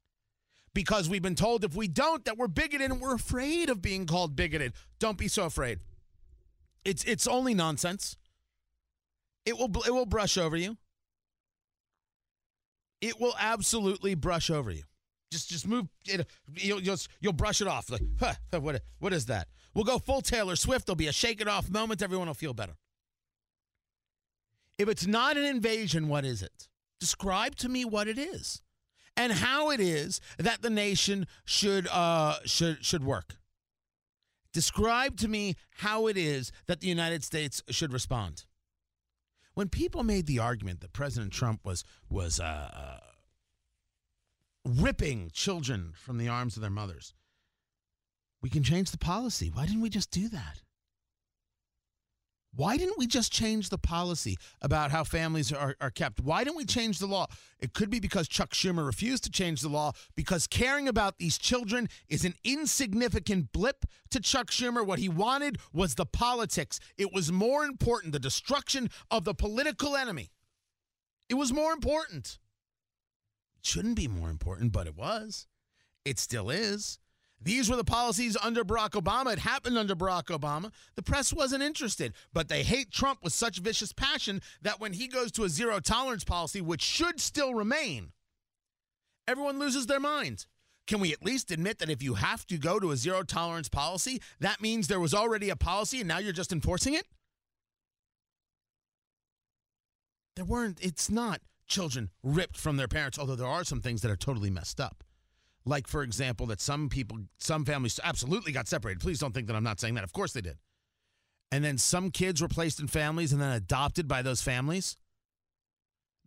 [0.73, 4.05] Because we've been told if we don't, that we're bigoted and we're afraid of being
[4.05, 4.73] called bigoted.
[4.99, 5.79] Don't be so afraid.
[6.85, 8.17] It's it's only nonsense.
[9.45, 10.77] It will it will brush over you.
[13.01, 14.83] It will absolutely brush over you.
[15.31, 16.27] Just just move it.
[16.55, 17.89] You'll you'll, you'll brush it off.
[17.89, 19.47] Like, huh, what what is that?
[19.73, 20.85] We'll go full Taylor Swift.
[20.85, 22.01] There'll be a shake it off moment.
[22.01, 22.73] Everyone will feel better.
[24.77, 26.67] If it's not an invasion, what is it?
[26.99, 28.61] Describe to me what it is,
[29.17, 33.35] and how it is that the nation should uh should should work.
[34.53, 38.45] Describe to me how it is that the United States should respond.
[39.53, 42.99] When people made the argument that President Trump was was uh, uh,
[44.65, 47.13] ripping children from the arms of their mothers,
[48.41, 49.51] we can change the policy.
[49.53, 50.61] Why didn't we just do that?
[52.53, 56.19] Why didn't we just change the policy about how families are, are kept?
[56.19, 57.27] Why didn't we change the law?
[57.59, 61.37] It could be because Chuck Schumer refused to change the law because caring about these
[61.37, 64.85] children is an insignificant blip to Chuck Schumer.
[64.85, 66.81] What he wanted was the politics.
[66.97, 70.31] It was more important, the destruction of the political enemy.
[71.29, 72.37] It was more important.
[73.57, 75.47] It shouldn't be more important, but it was.
[76.03, 76.99] It still is.
[77.43, 79.33] These were the policies under Barack Obama.
[79.33, 80.71] It happened under Barack Obama.
[80.95, 85.07] The press wasn't interested, but they hate Trump with such vicious passion that when he
[85.07, 88.11] goes to a zero tolerance policy, which should still remain,
[89.27, 90.45] everyone loses their mind.
[90.85, 93.69] Can we at least admit that if you have to go to a zero tolerance
[93.69, 97.05] policy, that means there was already a policy and now you're just enforcing it?
[100.35, 104.11] There weren't, it's not children ripped from their parents, although there are some things that
[104.11, 105.03] are totally messed up.
[105.65, 108.99] Like, for example, that some people, some families absolutely got separated.
[108.99, 110.03] Please don't think that I'm not saying that.
[110.03, 110.57] Of course they did.
[111.51, 114.95] And then some kids were placed in families and then adopted by those families.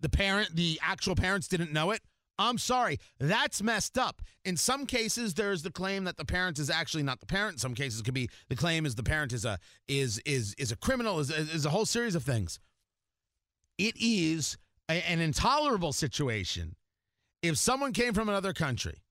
[0.01, 2.03] The parent, the actual parents didn't know it.
[2.38, 4.20] I'm sorry, that's messed up.
[4.44, 7.55] In some cases, there's the claim that the parent is actually not the parent.
[7.55, 10.73] In some cases, could be the claim is the parent is a is is is
[10.73, 11.20] a criminal.
[11.20, 12.59] Is is a whole series of things.
[13.79, 16.75] It is a, an intolerable situation
[17.44, 19.03] if someone came from another country,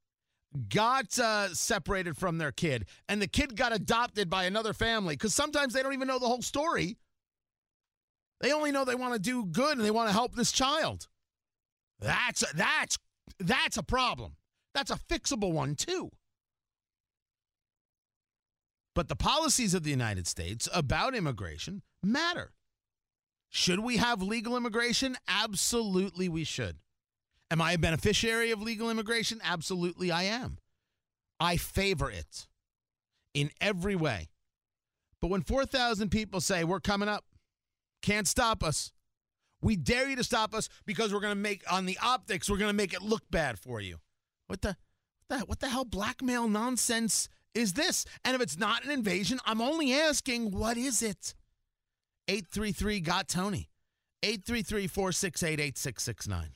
[0.69, 5.15] got uh, separated from their kid, and the kid got adopted by another family.
[5.15, 6.97] Because sometimes they don't even know the whole story.
[8.41, 11.07] They only know they want to do good and they want to help this child.
[11.99, 12.97] That's that's
[13.39, 14.35] that's a problem.
[14.73, 16.09] That's a fixable one, too.
[18.95, 22.51] But the policies of the United States about immigration matter.
[23.49, 25.15] Should we have legal immigration?
[25.27, 26.77] Absolutely, we should.
[27.53, 29.39] Am I a beneficiary of legal immigration?
[29.43, 30.57] Absolutely, I am.
[31.39, 32.47] I favor it
[33.35, 34.29] in every way.
[35.21, 37.25] But when 4,000 people say, We're coming up,
[38.01, 38.91] can't stop us,
[39.61, 42.57] we dare you to stop us because we're going to make on the optics, we're
[42.57, 43.97] going to make it look bad for you.
[44.47, 44.75] What the,
[45.29, 48.03] the what the hell blackmail nonsense is this?
[48.25, 51.35] And if it's not an invasion, I'm only asking, what is it?
[52.27, 53.69] 833 got Tony.
[54.23, 56.55] 833 468 8669.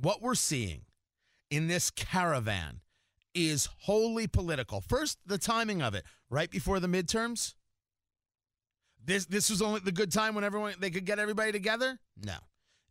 [0.00, 0.82] What we're seeing
[1.50, 2.80] in this caravan
[3.34, 4.80] is wholly political.
[4.80, 7.54] First, the timing of it, right before the midterms.
[9.04, 11.98] This this was only the good time when everyone they could get everybody together?
[12.22, 12.36] No.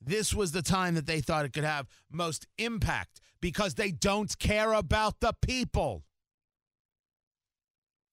[0.01, 4.37] This was the time that they thought it could have most impact because they don't
[4.39, 6.03] care about the people.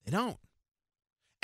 [0.04, 0.37] They don't.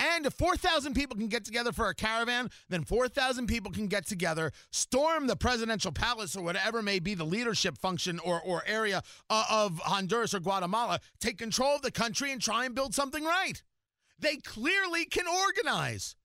[0.01, 4.07] And if 4,000 people can get together for a caravan, then 4,000 people can get
[4.07, 9.03] together, storm the presidential palace or whatever may be the leadership function or, or area
[9.29, 13.23] uh, of Honduras or Guatemala, take control of the country and try and build something
[13.23, 13.61] right.
[14.17, 16.15] They clearly can organize.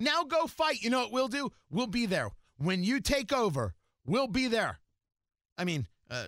[0.00, 0.82] Now go fight.
[0.82, 1.52] You know what we'll do?
[1.70, 2.30] We'll be there.
[2.58, 4.80] When you take over, we'll be there.
[5.56, 6.26] I mean, uh,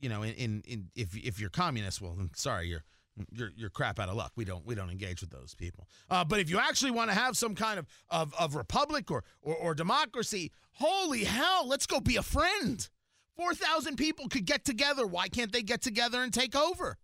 [0.00, 2.84] you know, in, in, in if if you're communist, well, I'm sorry, you're
[3.32, 4.32] you're you're crap out of luck.
[4.36, 5.88] We don't we don't engage with those people.
[6.10, 9.24] Uh, but if you actually want to have some kind of, of of republic or,
[9.42, 12.88] or or democracy, holy hell, let's go be a friend.
[13.36, 15.06] Four thousand people could get together.
[15.06, 16.98] Why can't they get together and take over?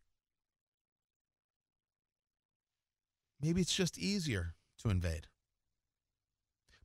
[3.41, 5.27] Maybe it's just easier to invade.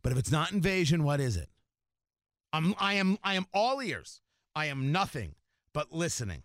[0.02, 1.50] But if it's not invasion, what is it?
[2.54, 4.22] I'm I am I am all ears.
[4.56, 5.36] I am nothing
[5.74, 6.44] but listening.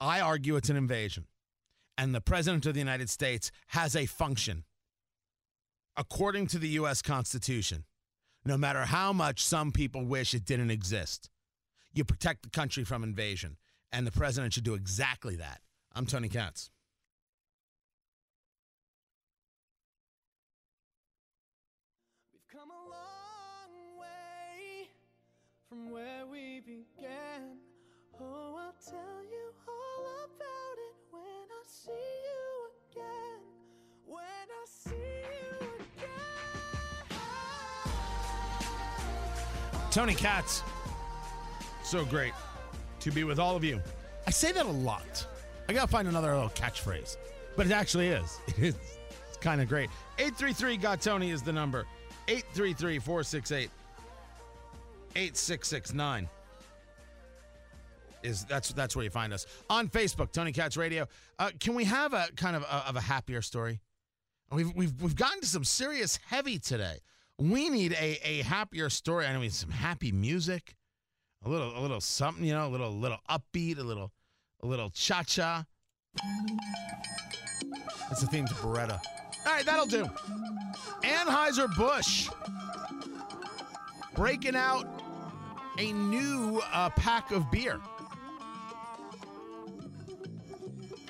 [0.00, 1.26] I argue it's an invasion.
[1.96, 4.64] And the President of the United States has a function.
[5.96, 7.02] According to the U.S.
[7.02, 7.84] Constitution,
[8.44, 11.28] no matter how much some people wish it didn't exist,
[11.92, 13.56] you protect the country from invasion.
[13.90, 15.60] And the President should do exactly that.
[15.94, 16.70] I'm Tony Katz.
[22.32, 24.88] We've come a long way
[25.68, 27.58] from where we began.
[28.20, 29.47] Oh, I'll tell you
[31.88, 33.40] see you again.
[34.06, 37.10] When I see you again.
[39.90, 40.62] Tony Katz.
[41.82, 42.34] So great
[43.00, 43.80] to be with all of you.
[44.26, 45.26] I say that a lot.
[45.68, 47.16] I gotta find another little catchphrase,
[47.56, 48.38] but it actually is.
[48.58, 48.76] It's,
[49.28, 49.90] it's kind of great.
[50.18, 51.86] 833 Got Tony is the number.
[52.28, 53.70] 833 468
[55.16, 56.28] 8669
[58.28, 61.06] is that's that's where you find us on Facebook, Tony Katz Radio.
[61.38, 63.80] Uh, can we have a kind of a, of a happier story?
[64.52, 67.00] We've we've we've gotten to some serious heavy today.
[67.38, 69.26] We need a a happier story.
[69.26, 70.76] I need some happy music,
[71.44, 74.12] a little a little something, you know, a little little upbeat, a little
[74.62, 75.64] a little cha cha.
[78.08, 79.00] That's the theme to Baretta.
[79.46, 80.08] All right, that'll do.
[81.02, 82.28] Anheuser Busch
[84.14, 84.86] breaking out
[85.78, 87.80] a new uh, pack of beer.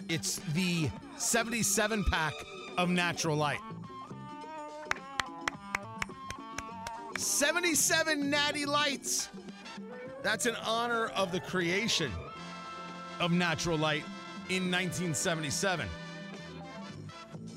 [0.09, 0.89] It's the
[1.19, 2.33] 77 pack
[2.79, 3.59] of Natural Light.
[7.19, 9.29] 77 Natty Lights.
[10.23, 12.11] That's in honor of the creation
[13.21, 14.05] of Natural Light
[14.49, 15.87] in 1977.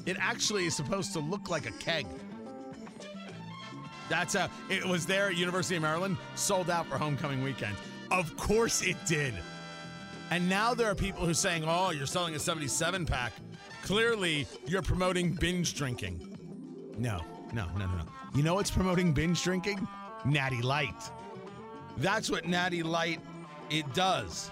[0.06, 2.06] It actually is supposed to look like a keg.
[4.10, 4.50] That's a.
[4.70, 7.78] It was there at University of Maryland, sold out for homecoming weekend.
[8.12, 9.34] Of course it did.
[10.32, 13.34] And now there are people who are saying, "Oh, you're selling a 77 pack.
[13.84, 16.38] Clearly, you're promoting binge drinking."
[16.98, 17.22] No,
[17.54, 18.06] no, no, no, no.
[18.34, 19.86] You know what's promoting binge drinking?
[20.24, 21.12] Natty Light.
[21.98, 23.20] That's what Natty Light
[23.70, 24.50] it does.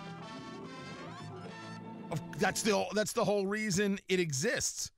[2.37, 4.91] That's the that's the whole reason it exists.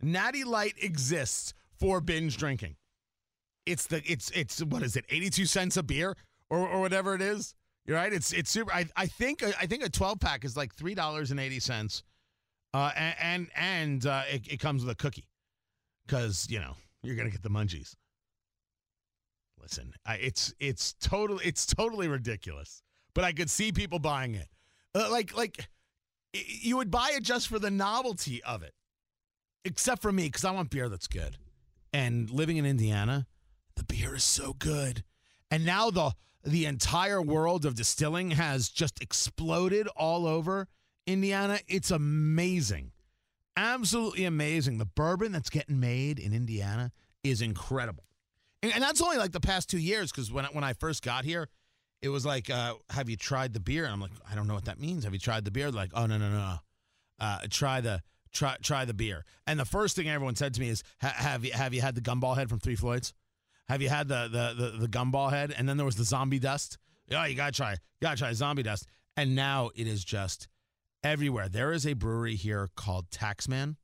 [0.00, 2.76] Natty Light exists for binge drinking.
[3.66, 5.04] It's the it's it's what is it?
[5.10, 6.16] 82 cents a beer
[6.48, 7.54] or or whatever it is.
[7.86, 8.12] You're right.
[8.12, 12.02] It's it's super I, I think I think a 12 pack is like $3.80.
[12.74, 15.28] Uh and and, and uh it, it comes with a cookie.
[16.08, 17.94] Cuz, you know, you're to get the munchies.
[19.60, 22.82] Listen, I, it's it's totally it's totally ridiculous.
[23.14, 24.48] But I could see people buying it.
[24.94, 25.68] Uh, like like
[26.34, 28.74] you would buy it just for the novelty of it.
[29.64, 31.36] Except for me cuz I want beer that's good.
[31.92, 33.26] And living in Indiana,
[33.76, 35.04] the beer is so good.
[35.50, 36.14] And now the
[36.44, 40.68] the entire world of distilling has just exploded all over
[41.06, 41.58] Indiana.
[41.68, 42.92] It's amazing.
[43.56, 44.78] Absolutely amazing.
[44.78, 46.90] The bourbon that's getting made in Indiana
[47.22, 48.04] is incredible.
[48.62, 51.02] And, and that's only like the past two years because when, I- when I first
[51.02, 51.48] got here,
[52.00, 53.84] it was like, uh, have you tried the beer?
[53.84, 55.04] And I'm like, I don't know what that means.
[55.04, 55.70] Have you tried the beer?
[55.70, 56.54] Like, oh, no, no, no, no.
[57.20, 59.24] Uh, try the try try the beer.
[59.46, 62.00] And the first thing everyone said to me is, have you have you had the
[62.00, 63.12] gumball head from Three Floyds?
[63.72, 65.54] Have you had the the the, the gumball head?
[65.56, 66.76] And then there was the zombie dust.
[67.08, 67.70] Yeah, you gotta try.
[67.70, 68.86] You gotta try zombie dust.
[69.16, 70.46] And now it is just
[71.02, 71.48] everywhere.
[71.48, 73.76] There is a brewery here called Taxman,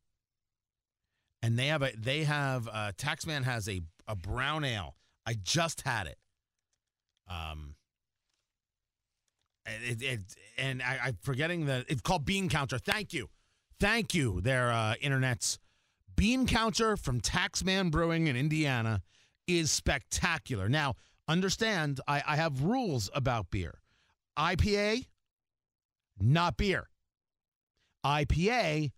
[1.40, 4.94] and they have a they have uh, Taxman has a a brown ale.
[5.24, 6.18] I just had it.
[7.26, 7.74] Um.
[9.64, 10.20] It, it,
[10.58, 11.86] and I, I'm forgetting the.
[11.88, 12.78] It's called Bean Counter.
[12.78, 13.30] Thank you,
[13.80, 14.42] thank you.
[14.42, 15.58] Their uh, internet's
[16.14, 19.00] Bean Counter from Taxman Brewing in Indiana
[19.48, 20.68] is spectacular.
[20.68, 20.94] Now,
[21.26, 23.80] understand, I, I have rules about beer.
[24.38, 25.06] IPA,
[26.20, 26.88] not beer.
[28.04, 28.92] IPA,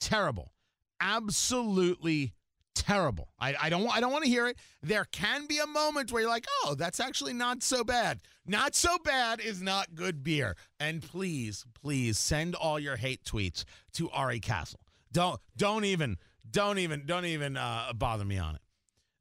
[0.00, 0.52] terrible.
[1.00, 2.32] Absolutely
[2.74, 3.28] terrible.
[3.38, 4.56] I, I don't I don't want to hear it.
[4.82, 8.20] There can be a moment where you're like, oh, that's actually not so bad.
[8.46, 10.56] Not so bad is not good beer.
[10.80, 14.80] And please, please send all your hate tweets to Ari Castle.
[15.12, 16.16] Don't don't even
[16.50, 18.62] don't even don't even uh, bother me on it.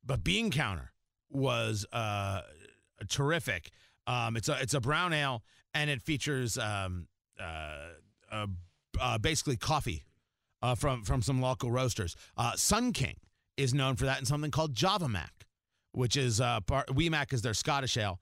[0.08, 0.94] But Bean Counter
[1.30, 2.42] was uh,
[3.10, 3.70] terrific.
[4.08, 5.44] Um, it's a it's a brown ale
[5.74, 7.08] and it features um,
[7.40, 7.90] uh,
[8.32, 8.48] uh,
[9.00, 10.06] uh, basically coffee
[10.62, 12.16] uh, from from some local roasters.
[12.36, 13.18] Uh, Sun King
[13.58, 15.46] is known for that, and something called Java Mac,
[15.92, 18.20] which is uh, part, Wee Mac is their Scottish ale,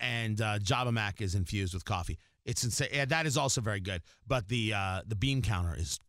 [0.00, 2.18] and Java Mac is infused with coffee.
[2.44, 2.88] It's insane.
[2.92, 4.02] Yeah, that is also very good.
[4.26, 4.70] But the
[5.06, 6.00] the bean counter is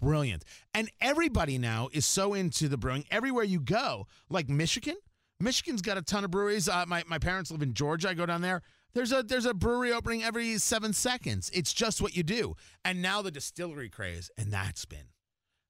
[0.00, 3.04] brilliant, and everybody now is so into the brewing.
[3.10, 4.96] Everywhere you go, like Michigan,
[5.40, 6.68] Michigan's got a ton of breweries.
[6.68, 8.10] Uh, my my parents live in Georgia.
[8.10, 8.62] I go down there.
[8.94, 11.50] There's a there's a brewery opening every seven seconds.
[11.52, 12.54] It's just what you do.
[12.84, 15.08] And now the distillery craze, and that's been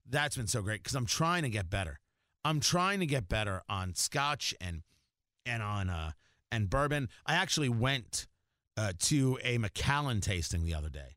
[0.08, 2.00] that's been so great because I'm trying to get better.
[2.44, 4.82] I'm trying to get better on Scotch and
[5.46, 6.12] and on uh
[6.52, 7.08] and bourbon.
[7.26, 8.26] I actually went
[8.76, 11.16] uh, to a Macallan tasting the other day.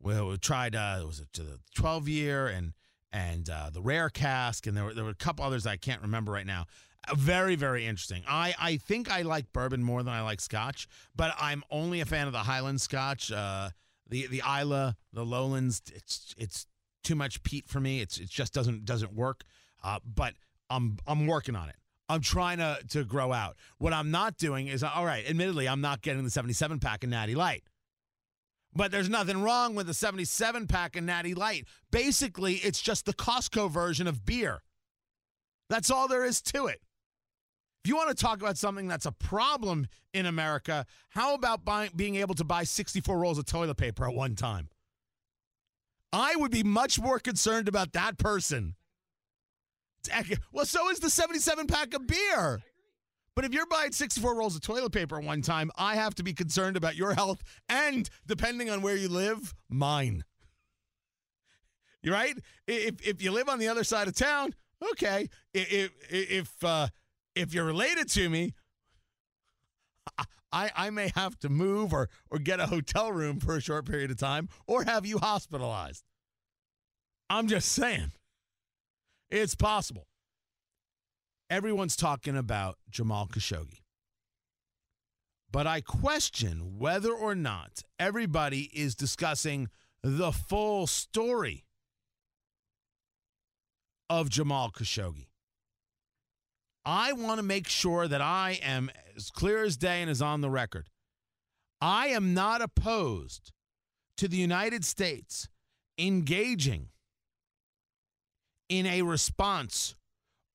[0.00, 2.72] We, we tried uh, was it to the 12 year and
[3.10, 6.02] and uh, the rare cask, and there were there were a couple others I can't
[6.02, 6.66] remember right now.
[7.08, 8.22] Uh, Very very interesting.
[8.28, 10.86] I I think I like bourbon more than I like Scotch,
[11.16, 13.32] but I'm only a fan of the Highland Scotch.
[13.32, 13.70] Uh,
[14.08, 15.82] the the Islay, the Lowlands.
[15.94, 16.66] It's it's
[17.02, 18.00] too much peat for me.
[18.00, 19.44] It's it just doesn't doesn't work.
[19.82, 20.34] Uh, but
[20.68, 21.76] I'm I'm working on it.
[22.10, 23.56] I'm trying to to grow out.
[23.78, 25.24] What I'm not doing is all right.
[25.28, 27.64] Admittedly, I'm not getting the 77 pack of Natty Light.
[28.74, 31.66] But there's nothing wrong with the 77 pack of Natty Light.
[31.90, 34.60] Basically, it's just the Costco version of beer.
[35.68, 36.80] That's all there is to it.
[37.84, 41.90] If you want to talk about something that's a problem in America, how about buying,
[41.96, 44.68] being able to buy 64 rolls of toilet paper at one time?
[46.12, 48.74] I would be much more concerned about that person.
[50.52, 52.62] Well, so is the 77 pack of beer.
[53.38, 56.24] But if you're buying 64 rolls of toilet paper at one time, I have to
[56.24, 60.24] be concerned about your health and, depending on where you live, mine.
[62.02, 62.36] You're right?
[62.66, 64.56] If, if you live on the other side of town,
[64.90, 65.28] okay.
[65.54, 66.88] If, if, if, uh,
[67.36, 68.54] if you're related to me,
[70.52, 73.86] I, I may have to move or, or get a hotel room for a short
[73.86, 76.02] period of time or have you hospitalized.
[77.30, 78.10] I'm just saying.
[79.30, 80.08] It's possible.
[81.50, 83.80] Everyone's talking about Jamal Khashoggi.
[85.50, 89.68] But I question whether or not everybody is discussing
[90.02, 91.64] the full story
[94.10, 95.28] of Jamal Khashoggi.
[96.84, 100.42] I want to make sure that I am as clear as day and as on
[100.42, 100.88] the record.
[101.80, 103.52] I am not opposed
[104.18, 105.48] to the United States
[105.98, 106.88] engaging
[108.68, 109.94] in a response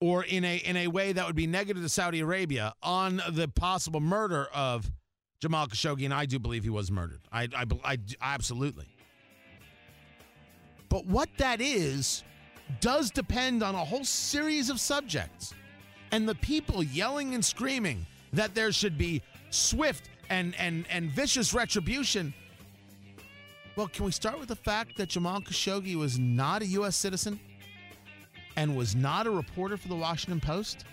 [0.03, 3.47] or in a in a way that would be negative to Saudi Arabia on the
[3.47, 4.91] possible murder of
[5.39, 7.21] Jamal Khashoggi, and I do believe he was murdered.
[7.31, 8.85] I, I, I absolutely.
[10.89, 12.21] But what that is
[12.81, 15.53] does depend on a whole series of subjects,
[16.11, 21.53] and the people yelling and screaming that there should be swift and and and vicious
[21.53, 22.33] retribution.
[23.77, 26.97] Well, can we start with the fact that Jamal Khashoggi was not a U.S.
[26.97, 27.39] citizen?
[28.55, 30.85] And was not a reporter for the Washington Post?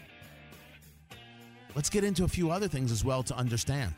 [1.74, 3.94] Let's get into a few other things as well to understand.